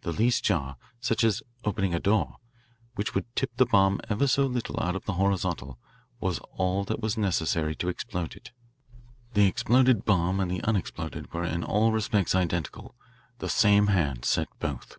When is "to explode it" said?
7.76-8.50